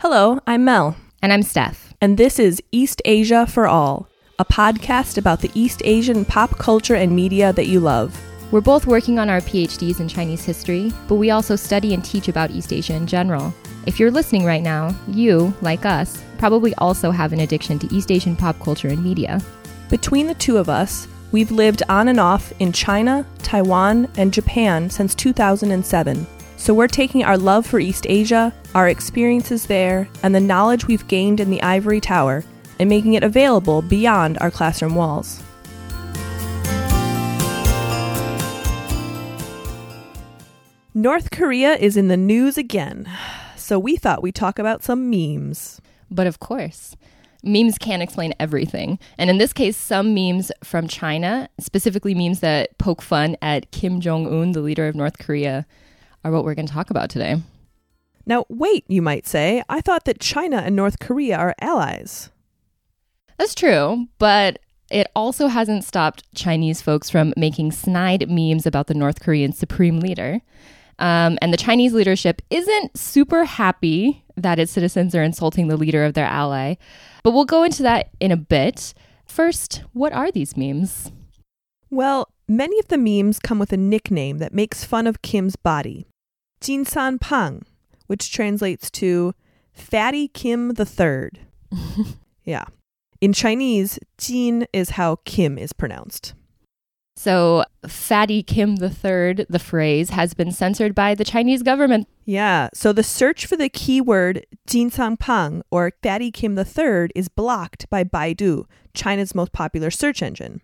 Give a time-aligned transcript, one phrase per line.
[0.00, 1.94] Hello, I'm Mel, And I'm Steph.
[2.02, 4.06] and this is East Asia for All,
[4.38, 8.14] a podcast about the East Asian pop culture and media that you love.
[8.52, 12.28] We're both working on our PhDs in Chinese history, but we also study and teach
[12.28, 13.54] about East Asia in general.
[13.86, 18.10] If you're listening right now, you, like us, probably also have an addiction to East
[18.12, 19.40] Asian pop culture and media.
[19.88, 24.90] Between the two of us, we've lived on and off in China, Taiwan, and Japan
[24.90, 26.26] since 2007.
[26.66, 31.06] So we're taking our love for East Asia, our experiences there, and the knowledge we've
[31.06, 32.42] gained in the Ivory Tower
[32.80, 35.44] and making it available beyond our classroom walls.
[40.92, 43.08] North Korea is in the news again,
[43.54, 45.80] so we thought we'd talk about some memes.
[46.10, 46.96] But of course,
[47.44, 48.98] memes can't explain everything.
[49.18, 54.00] And in this case, some memes from China, specifically memes that poke fun at Kim
[54.00, 55.64] Jong un, the leader of North Korea,
[56.26, 57.36] are what we're going to talk about today.
[58.26, 62.30] Now, wait, you might say, I thought that China and North Korea are allies.
[63.38, 64.58] That's true, but
[64.90, 70.00] it also hasn't stopped Chinese folks from making snide memes about the North Korean supreme
[70.00, 70.40] leader.
[70.98, 76.04] Um, and the Chinese leadership isn't super happy that its citizens are insulting the leader
[76.04, 76.74] of their ally.
[77.22, 78.94] But we'll go into that in a bit.
[79.26, 81.12] First, what are these memes?
[81.90, 86.06] Well, many of the memes come with a nickname that makes fun of Kim's body.
[86.66, 87.62] Jinsan Pang,
[88.08, 89.34] which translates to
[89.72, 91.38] Fatty Kim the Third.
[92.44, 92.64] yeah.
[93.20, 96.34] In Chinese, Jin is how Kim is pronounced.
[97.14, 102.08] So, Fatty Kim III, the phrase, has been censored by the Chinese government.
[102.24, 107.28] Yeah, so the search for the keyword Jinsan Pang or Fatty Kim the Third is
[107.28, 110.60] blocked by Baidu, China's most popular search engine.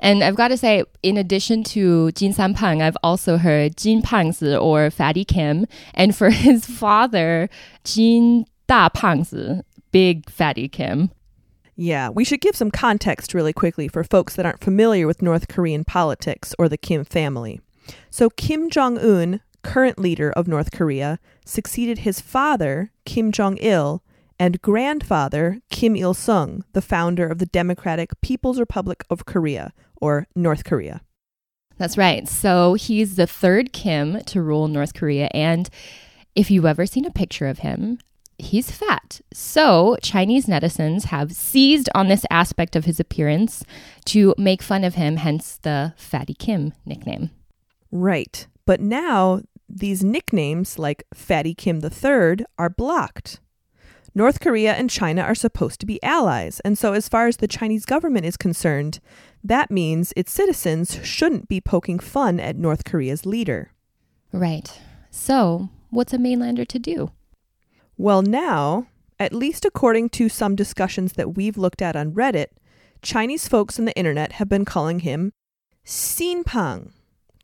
[0.00, 4.02] And I've got to say, in addition to Jin San Pang, I've also heard Jin
[4.02, 5.66] Pangzi or Fatty Kim.
[5.94, 7.48] And for his father,
[7.84, 11.10] Jin Da Pangzi, Big Fatty Kim.
[11.76, 15.48] Yeah, we should give some context really quickly for folks that aren't familiar with North
[15.48, 17.60] Korean politics or the Kim family.
[18.10, 24.02] So, Kim Jong un, current leader of North Korea, succeeded his father, Kim Jong il,
[24.38, 30.26] and grandfather, Kim Il sung, the founder of the Democratic People's Republic of Korea, or
[30.34, 31.00] North Korea.
[31.76, 32.28] That's right.
[32.28, 35.28] So he's the third Kim to rule North Korea.
[35.32, 35.68] And
[36.34, 37.98] if you've ever seen a picture of him,
[38.36, 39.20] he's fat.
[39.32, 43.64] So Chinese netizens have seized on this aspect of his appearance
[44.06, 47.30] to make fun of him, hence the Fatty Kim nickname.
[47.90, 48.46] Right.
[48.66, 53.40] But now, these nicknames, like Fatty Kim III, are blocked.
[54.14, 57.46] North Korea and China are supposed to be allies, and so as far as the
[57.46, 58.98] Chinese government is concerned,
[59.42, 63.72] that means its citizens shouldn't be poking fun at North Korea's leader.
[64.32, 64.80] Right.
[65.10, 67.10] So, what's a mainlander to do?
[67.96, 68.86] Well, now,
[69.18, 72.46] at least according to some discussions that we've looked at on Reddit,
[73.02, 75.32] Chinese folks on the internet have been calling him
[75.84, 76.92] Xinpang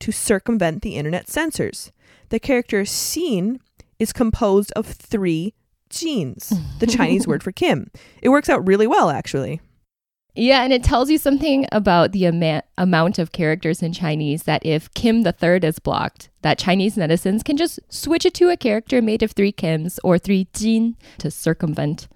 [0.00, 1.92] to circumvent the internet censors.
[2.28, 3.58] The character Xin
[3.98, 5.54] is composed of three
[5.88, 7.90] Jins, the Chinese word for Kim.
[8.20, 9.60] It works out really well, actually.
[10.38, 14.64] Yeah, and it tells you something about the ama- amount of characters in Chinese that
[14.66, 18.56] if Kim the third is blocked, that Chinese netizens can just switch it to a
[18.56, 22.06] character made of three Kims or three Jin to circumvent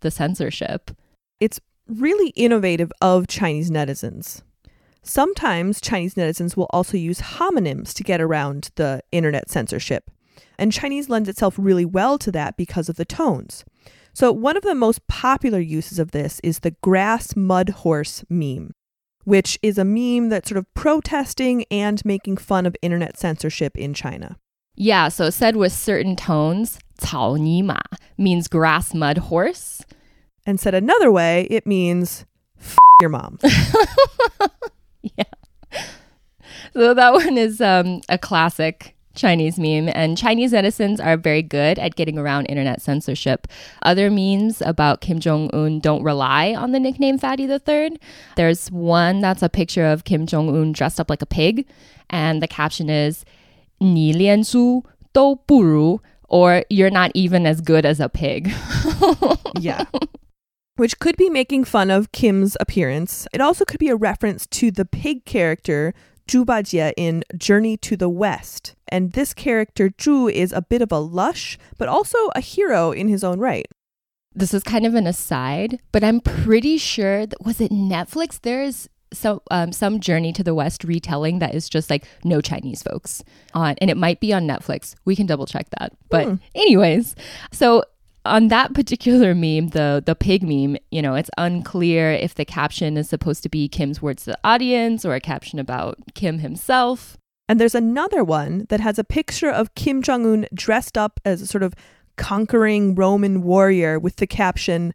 [0.00, 0.90] the censorship.
[1.38, 4.42] It's really innovative of Chinese netizens.
[5.02, 10.10] Sometimes Chinese netizens will also use homonyms to get around the internet censorship.
[10.58, 13.64] And Chinese lends itself really well to that because of the tones.
[14.15, 18.71] So, one of the most popular uses of this is the grass mud horse meme,
[19.23, 23.93] which is a meme that's sort of protesting and making fun of internet censorship in
[23.93, 24.37] China.
[24.75, 27.81] Yeah, so said with certain tones, 草泥马
[28.17, 29.81] means grass mud horse.
[30.45, 32.25] And said another way, it means
[32.59, 33.37] F your mom.
[35.03, 35.23] yeah.
[36.73, 41.77] So that one is um, a classic Chinese meme, and Chinese netizens are very good
[41.79, 43.47] at getting around internet censorship.
[43.83, 47.99] Other memes about Kim Jong un don't rely on the nickname Fatty the Third.
[48.35, 51.67] There's one that's a picture of Kim Jong un dressed up like a pig,
[52.09, 53.25] and the caption is
[53.79, 55.99] "你连猪都不如,"
[56.29, 58.51] or "You're not even as good as a pig."
[59.59, 59.85] yeah.
[60.77, 63.27] Which could be making fun of Kim's appearance.
[63.33, 65.93] It also could be a reference to the pig character
[66.28, 68.74] Zhu Bajie in Journey to the West.
[68.88, 73.08] And this character, Zhu, is a bit of a lush, but also a hero in
[73.08, 73.66] his own right.
[74.34, 78.40] This is kind of an aside, but I'm pretty sure that was it Netflix?
[78.40, 82.40] There is so um, some Journey to the West retelling that is just like no
[82.40, 83.22] Chinese folks
[83.54, 84.94] on, and it might be on Netflix.
[85.04, 85.92] We can double check that.
[86.10, 86.34] But Hmm.
[86.54, 87.14] anyways,
[87.52, 87.82] so
[88.26, 92.96] on that particular meme, the the pig meme, you know, it's unclear if the caption
[92.96, 97.16] is supposed to be Kim's words to the audience or a caption about Kim himself.
[97.48, 101.40] And there's another one that has a picture of Kim Jong un dressed up as
[101.40, 101.74] a sort of
[102.16, 104.94] conquering Roman warrior with the caption,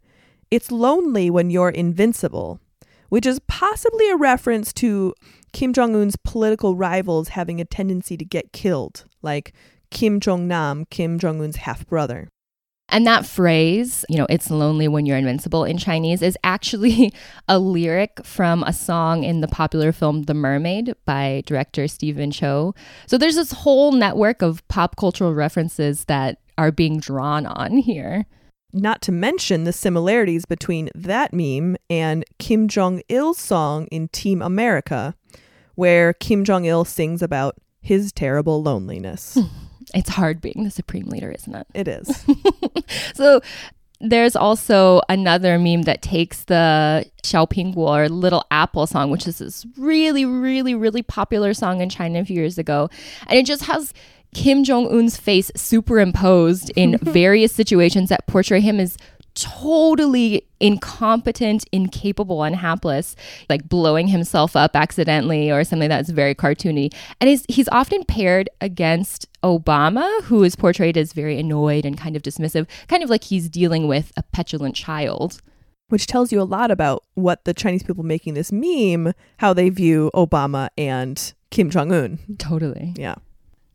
[0.50, 2.60] It's lonely when you're invincible,
[3.08, 5.14] which is possibly a reference to
[5.52, 9.52] Kim Jong un's political rivals having a tendency to get killed, like
[9.90, 12.28] Kim Jong nam, Kim Jong un's half brother.
[12.92, 17.10] And that phrase, you know, it's lonely when you're invincible in Chinese, is actually
[17.48, 22.74] a lyric from a song in the popular film The Mermaid by director Stephen Chow.
[23.06, 28.26] So there's this whole network of pop cultural references that are being drawn on here.
[28.74, 34.42] Not to mention the similarities between that meme and Kim Jong il's song in Team
[34.42, 35.14] America,
[35.76, 39.38] where Kim Jong il sings about his terrible loneliness.
[39.94, 41.66] It's hard being the supreme leader, isn't it?
[41.74, 42.24] It is.
[43.14, 43.40] so
[44.00, 49.64] there's also another meme that takes the Xiaoping or Little Apple song, which is this
[49.76, 52.90] really, really, really popular song in China a few years ago.
[53.28, 53.94] And it just has
[54.34, 58.96] Kim Jong un's face superimposed in various situations that portray him as
[59.34, 63.16] totally incompetent, incapable, and hapless,
[63.48, 66.92] like blowing himself up accidentally or something that's very cartoony.
[67.20, 72.16] And he's he's often paired against Obama, who is portrayed as very annoyed and kind
[72.16, 75.40] of dismissive, kind of like he's dealing with a petulant child.
[75.88, 79.68] Which tells you a lot about what the Chinese people making this meme, how they
[79.68, 82.18] view Obama and Kim Jong Un.
[82.38, 82.94] Totally.
[82.96, 83.16] Yeah.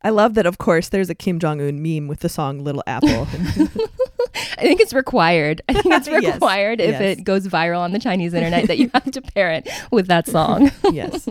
[0.04, 2.84] I love that, of course, there's a Kim Jong Un meme with the song Little
[2.88, 3.10] Apple.
[4.58, 5.62] I think it's required.
[5.68, 7.02] I think it's Yes, required if yes.
[7.18, 10.28] it goes viral on the Chinese internet that you have to pair it with that
[10.28, 10.72] song.
[10.92, 11.28] yes.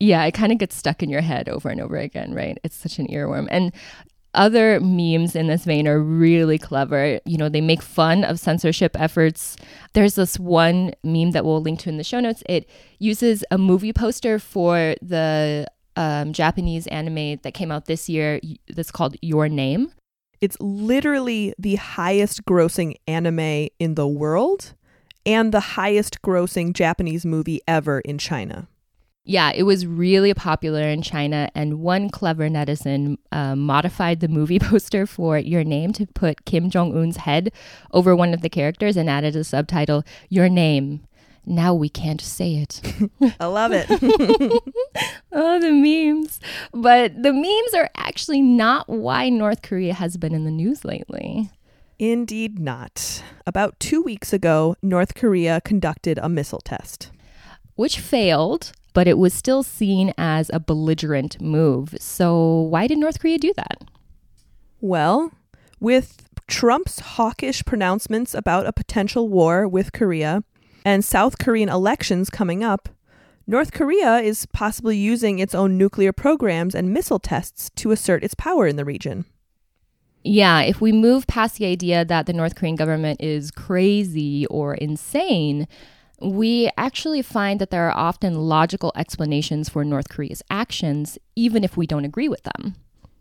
[0.00, 2.58] yeah, it kind of gets stuck in your head over and over again, right?
[2.64, 3.46] It's such an earworm.
[3.50, 3.72] And
[4.34, 7.18] other memes in this vein are really clever.
[7.24, 9.56] You know, they make fun of censorship efforts.
[9.94, 12.42] There's this one meme that we'll link to in the show notes.
[12.48, 15.66] It uses a movie poster for the
[15.98, 19.92] um, Japanese anime that came out this year that's called Your Name.
[20.40, 24.74] It's literally the highest grossing anime in the world
[25.26, 28.68] and the highest grossing Japanese movie ever in China.
[29.24, 34.58] Yeah, it was really popular in China, and one clever netizen uh, modified the movie
[34.60, 37.50] poster for Your Name to put Kim Jong un's head
[37.92, 41.02] over one of the characters and added a subtitle, Your Name.
[41.48, 42.82] Now we can't say it.
[43.40, 43.86] I love it.
[45.32, 46.40] oh, the memes.
[46.72, 51.50] But the memes are actually not why North Korea has been in the news lately.
[51.98, 53.22] Indeed not.
[53.46, 57.10] About two weeks ago, North Korea conducted a missile test.
[57.76, 61.94] Which failed, but it was still seen as a belligerent move.
[61.98, 63.84] So, why did North Korea do that?
[64.80, 65.32] Well,
[65.80, 70.42] with Trump's hawkish pronouncements about a potential war with Korea
[70.88, 72.88] and South Korean elections coming up,
[73.46, 78.34] North Korea is possibly using its own nuclear programs and missile tests to assert its
[78.34, 79.26] power in the region.
[80.24, 84.76] Yeah, if we move past the idea that the North Korean government is crazy or
[84.76, 85.68] insane,
[86.22, 91.76] we actually find that there are often logical explanations for North Korea's actions, even if
[91.76, 92.76] we don't agree with them.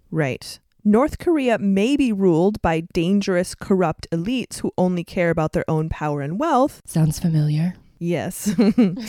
[0.10, 0.58] Right.
[0.88, 5.89] North Korea may be ruled by dangerous, corrupt elites who only care about their own
[5.89, 6.81] power and wealth.
[6.85, 7.76] Sounds familiar.
[8.00, 8.56] Yes.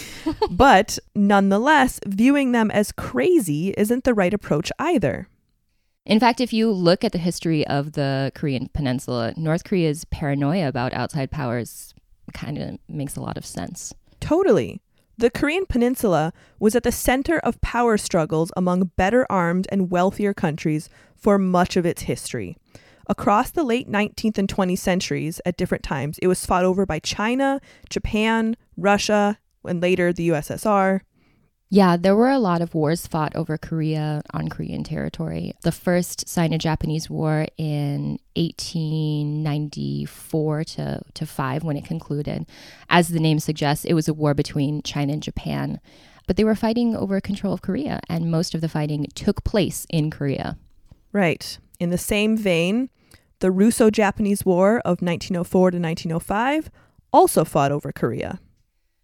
[0.50, 5.28] but nonetheless, viewing them as crazy isn't the right approach either.
[6.04, 10.66] In fact, if you look at the history of the Korean peninsula, North Korea's paranoia
[10.66, 11.94] about outside powers
[12.34, 13.94] kind of makes a lot of sense.
[14.18, 14.80] Totally.
[15.18, 20.32] The Korean peninsula was at the center of power struggles among better armed and wealthier
[20.32, 20.88] countries
[21.18, 22.56] for much of its history.
[23.08, 26.98] Across the late 19th and 20th centuries, at different times, it was fought over by
[26.98, 31.00] China, Japan, Russia, and later the USSR.
[31.70, 35.52] Yeah, there were a lot of wars fought over Korea on Korean territory.
[35.62, 42.46] The first Sino Japanese War in 1894 to, to 5, when it concluded.
[42.88, 45.78] As the name suggests, it was a war between China and Japan.
[46.26, 49.86] But they were fighting over control of Korea, and most of the fighting took place
[49.90, 50.56] in Korea.
[51.12, 51.58] Right.
[51.80, 52.90] In the same vein,
[53.40, 56.70] the Russo Japanese War of 1904 to 1905
[57.12, 58.40] also fought over Korea.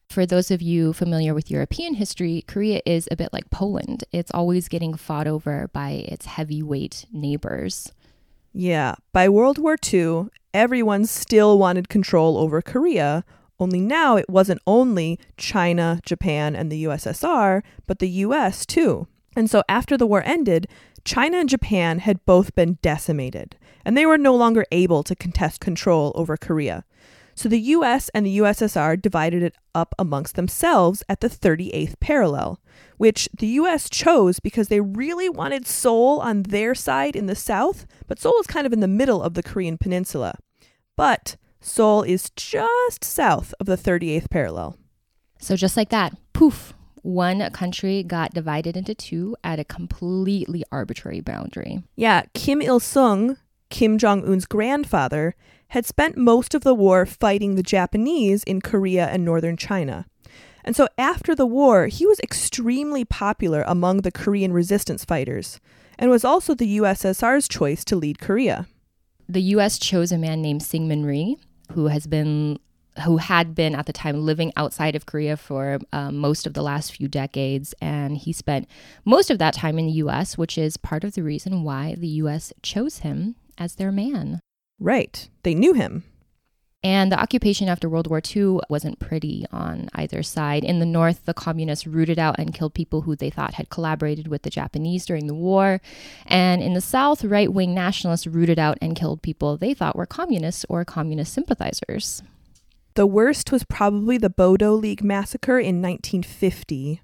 [0.09, 4.05] For those of you familiar with European history, Korea is a bit like Poland.
[4.13, 7.93] It's always getting fought over by its heavyweight neighbors.
[8.53, 13.25] Yeah, by World War II, everyone still wanted control over Korea,
[13.59, 19.07] only now it wasn't only China, Japan, and the USSR, but the US too.
[19.37, 20.67] And so after the war ended,
[21.05, 25.61] China and Japan had both been decimated, and they were no longer able to contest
[25.61, 26.85] control over Korea.
[27.35, 32.61] So the US and the USSR divided it up amongst themselves at the 38th parallel,
[32.97, 37.87] which the US chose because they really wanted Seoul on their side in the south,
[38.07, 40.39] but Seoul is kind of in the middle of the Korean peninsula.
[40.97, 44.77] But Seoul is just south of the 38th parallel.
[45.41, 46.73] So just like that, poof,
[47.05, 51.83] one country got divided into two at a completely arbitrary boundary.
[51.97, 53.37] Yeah, Kim Il sung,
[53.69, 55.37] Kim Jong un's grandfather,
[55.69, 60.07] had spent most of the war fighting the Japanese in Korea and northern China.
[60.65, 65.61] And so after the war, he was extremely popular among the Korean resistance fighters
[65.99, 68.67] and was also the USSR's choice to lead Korea.
[69.29, 71.37] The US chose a man named Syngman Rhee,
[71.73, 72.59] who has been
[73.03, 76.63] who had been at the time living outside of Korea for um, most of the
[76.63, 77.75] last few decades.
[77.81, 78.69] And he spent
[79.05, 82.09] most of that time in the US, which is part of the reason why the
[82.09, 84.41] US chose him as their man.
[84.79, 85.29] Right.
[85.43, 86.05] They knew him.
[86.85, 90.65] And the occupation after World War II wasn't pretty on either side.
[90.65, 94.29] In the North, the communists rooted out and killed people who they thought had collaborated
[94.29, 95.81] with the Japanese during the war.
[96.27, 100.05] And in the South, right wing nationalists rooted out and killed people they thought were
[100.05, 102.23] communists or communist sympathizers.
[102.95, 107.01] The worst was probably the Bodo League massacre in 1950,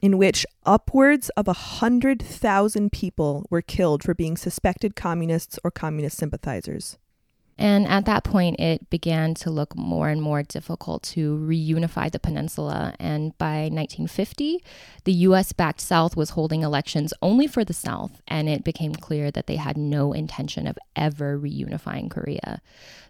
[0.00, 6.96] in which upwards of 100,000 people were killed for being suspected communists or communist sympathizers.
[7.62, 12.18] And at that point, it began to look more and more difficult to reunify the
[12.18, 12.92] peninsula.
[12.98, 14.64] And by 1950,
[15.04, 19.30] the US backed South was holding elections only for the South, and it became clear
[19.30, 22.60] that they had no intention of ever reunifying Korea.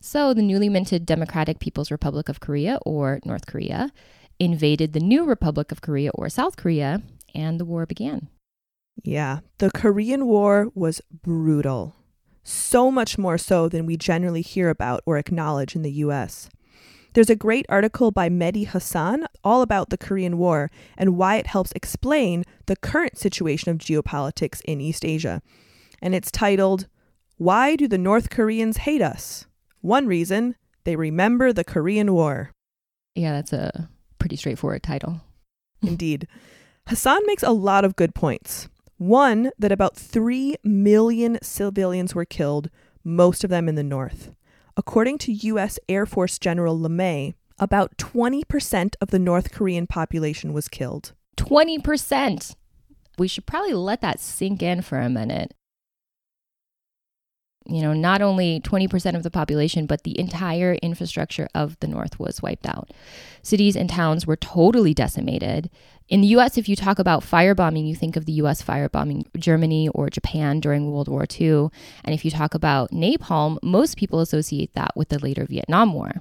[0.02, 3.90] So the newly minted Democratic People's Republic of Korea, or North Korea,
[4.38, 7.00] invaded the new Republic of Korea, or South Korea,
[7.34, 8.28] and the war began.
[9.02, 11.96] Yeah, the Korean War was brutal
[12.42, 16.48] so much more so than we generally hear about or acknowledge in the US.
[17.14, 21.46] There's a great article by Mehdi Hasan all about the Korean War and why it
[21.46, 25.42] helps explain the current situation of geopolitics in East Asia.
[26.00, 26.86] And it's titled,
[27.36, 29.46] Why Do the North Koreans Hate Us?
[29.82, 32.50] One reason, they remember the Korean War.
[33.14, 35.20] Yeah, that's a pretty straightforward title.
[35.82, 36.26] Indeed.
[36.88, 38.68] Hasan makes a lot of good points.
[39.02, 42.70] One, that about 3 million civilians were killed,
[43.02, 44.30] most of them in the north.
[44.76, 45.76] According to U.S.
[45.88, 51.14] Air Force General LeMay, about 20% of the North Korean population was killed.
[51.36, 52.54] 20%!
[53.18, 55.52] We should probably let that sink in for a minute
[57.66, 62.18] you know, not only 20% of the population, but the entire infrastructure of the North
[62.18, 62.90] was wiped out.
[63.42, 65.70] Cities and towns were totally decimated.
[66.12, 69.88] In the US, if you talk about firebombing, you think of the US firebombing Germany
[69.88, 71.70] or Japan during World War II.
[72.04, 76.16] And if you talk about napalm, most people associate that with the later Vietnam War.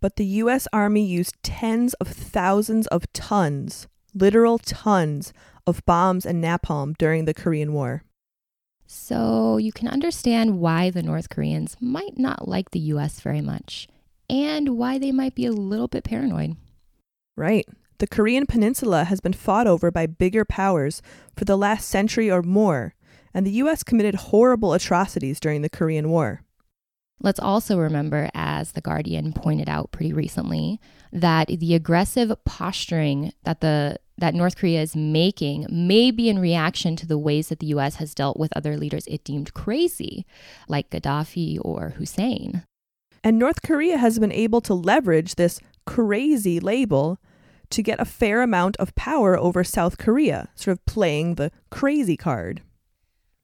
[0.00, 5.34] But the US Army used tens of thousands of tons, literal tons,
[5.66, 8.04] of bombs and napalm during the Korean War.
[8.86, 13.86] So you can understand why the North Koreans might not like the US very much
[14.30, 16.56] and why they might be a little bit paranoid.
[17.36, 17.68] Right.
[18.00, 21.02] The Korean Peninsula has been fought over by bigger powers
[21.36, 22.94] for the last century or more,
[23.34, 26.40] and the US committed horrible atrocities during the Korean War.
[27.22, 30.80] Let's also remember, as The Guardian pointed out pretty recently,
[31.12, 36.96] that the aggressive posturing that the that North Korea is making may be in reaction
[36.96, 40.24] to the ways that the US has dealt with other leaders it deemed crazy,
[40.68, 42.62] like Gaddafi or Hussein.
[43.22, 47.18] And North Korea has been able to leverage this crazy label
[47.70, 52.16] to get a fair amount of power over South Korea, sort of playing the crazy
[52.16, 52.62] card.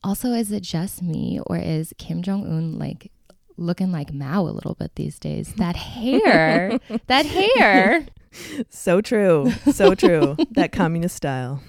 [0.03, 3.11] Also, is it just me or is Kim Jong un like
[3.57, 5.55] looking like Mao a little bit these days?
[5.57, 8.07] That hair, that hair
[8.69, 9.51] so true.
[9.73, 10.37] So true.
[10.53, 11.63] that communist style.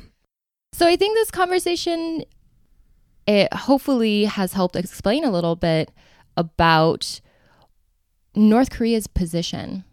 [0.74, 2.24] So I think this conversation
[3.26, 5.92] it hopefully has helped explain a little bit
[6.38, 7.20] about
[8.36, 9.84] North Korea's position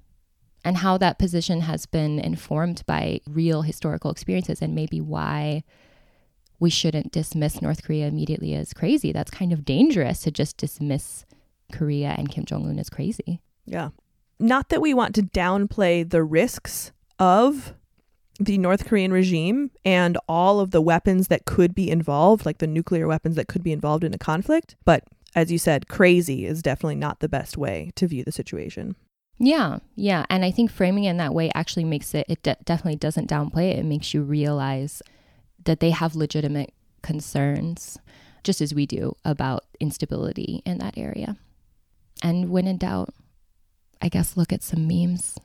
[0.65, 5.63] and how that position has been informed by real historical experiences and maybe why
[6.59, 9.13] we shouldn't dismiss North Korea immediately as crazy.
[9.13, 11.27] That's kind of dangerous to just dismiss
[11.73, 13.41] Korea and Kim Jong un as crazy.
[13.67, 13.91] Yeah
[14.39, 17.75] not that we want to downplay the risks of
[18.41, 22.67] the North Korean regime and all of the weapons that could be involved, like the
[22.67, 24.77] nuclear weapons that could be involved in a conflict.
[24.85, 25.05] But
[25.35, 28.97] as you said, crazy is definitely not the best way to view the situation.
[29.39, 30.25] Yeah, yeah.
[30.31, 33.29] And I think framing it in that way actually makes it, it de- definitely doesn't
[33.29, 33.79] downplay it.
[33.81, 35.03] It makes you realize
[35.65, 36.73] that they have legitimate
[37.03, 37.99] concerns,
[38.43, 41.37] just as we do, about instability in that area.
[42.23, 43.13] And when in doubt,
[44.01, 45.37] I guess look at some memes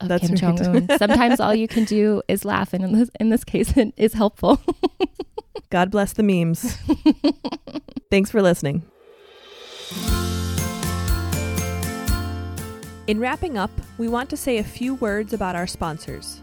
[0.00, 0.56] of That's Kim right.
[0.56, 0.98] Jong Un.
[0.98, 4.14] Sometimes all you can do is laugh, and in this, in this case, it is
[4.14, 4.60] helpful.
[5.70, 6.76] God bless the memes.
[8.10, 8.82] Thanks for listening.
[13.06, 16.40] In wrapping up, we want to say a few words about our sponsors.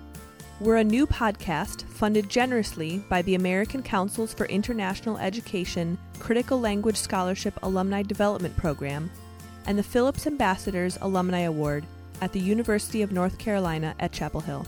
[0.60, 6.98] We're a new podcast funded generously by the American Councils for International Education Critical Language
[6.98, 9.10] Scholarship Alumni Development Program
[9.66, 11.84] and the Phillips Ambassadors Alumni Award
[12.22, 14.68] at the University of North Carolina at Chapel Hill.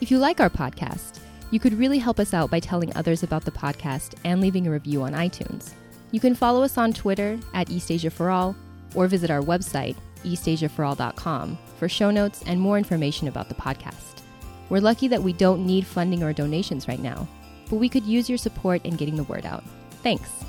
[0.00, 1.20] If you like our podcast,
[1.52, 4.72] you could really help us out by telling others about the podcast and leaving a
[4.72, 5.70] review on iTunes.
[6.10, 8.56] You can follow us on Twitter at East Asia for All
[8.96, 14.22] or visit our website, eastasiaforall.com, for show notes and more information about the podcast.
[14.68, 17.26] We're lucky that we don't need funding or donations right now,
[17.70, 19.64] but we could use your support in getting the word out.
[20.02, 20.44] Thanks.